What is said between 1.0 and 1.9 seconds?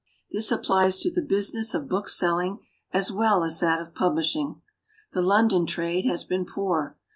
to the business of